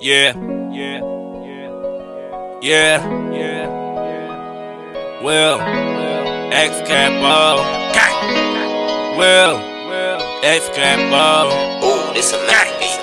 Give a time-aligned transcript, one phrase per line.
[0.00, 0.30] Yeah,
[0.70, 1.02] yeah,
[1.42, 1.70] yeah,
[2.62, 3.02] yeah,
[3.34, 3.66] yeah.
[5.24, 5.58] Will,
[6.52, 7.66] X Capo,
[9.18, 9.58] Will,
[10.44, 11.50] Xcapo.
[11.82, 12.38] Ooh, this a
[12.78, 13.00] beat.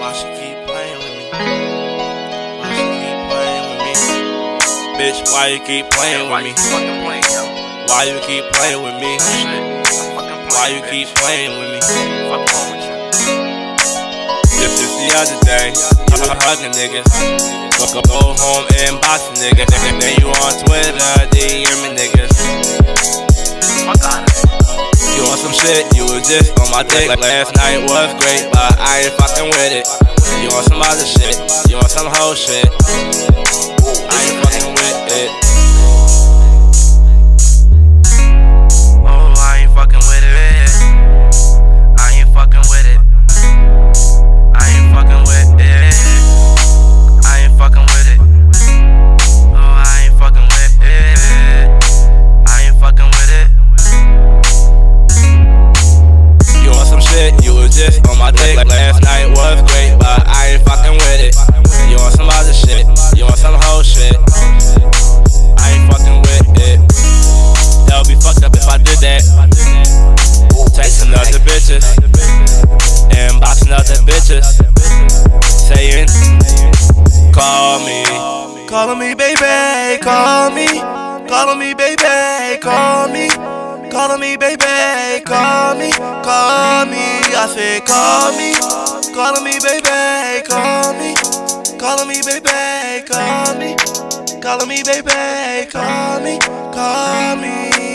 [0.00, 1.30] Why she keep playing with me?
[2.58, 3.94] Why she keep playing with me?
[4.98, 6.50] Bitch, why you keep playing with me?
[6.50, 7.46] fucking playing, yo?
[7.86, 9.18] Why you keep playing with me?
[9.20, 9.84] Shit, I'm
[10.16, 12.77] fucking Why you keep playing with me?
[15.18, 15.74] Other day,
[16.46, 17.10] hugging niggas.
[17.74, 19.66] Go, go, go home and box a nigga.
[19.66, 22.30] Then you on Twitter, DM me niggas.
[23.82, 24.58] Fuck out of.
[25.18, 27.08] You on some shit, you was just on my dick.
[27.08, 29.86] Like last night was great, but I ain't fucking with it.
[30.38, 31.34] You on some other shit,
[31.68, 33.17] you on some whole shit.
[58.08, 58.56] On my dick.
[58.56, 61.34] Last night was great, but I ain't fucking with it.
[61.88, 64.16] You on some other shit, you on some whole shit.
[65.60, 66.80] I ain't fucking with it.
[67.86, 69.22] That would be fucked up if I did that.
[70.72, 71.84] Texting other bitches,
[73.12, 74.44] inboxing other bitches,
[75.68, 76.08] saying,
[77.32, 78.04] Call me,
[78.68, 80.80] calling me, baby, call me,
[81.28, 83.28] calling me, baby, call me.
[83.90, 84.66] Calling me, baby, call
[85.14, 85.67] me, call
[87.56, 87.80] me.
[87.86, 88.52] Call me,
[89.14, 91.14] calling me, baby, call me,
[91.78, 93.76] calling me, baby, call me,
[94.40, 97.87] calling me, baby, call me, call me.